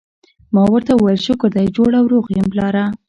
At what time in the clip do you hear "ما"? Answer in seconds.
0.53-0.63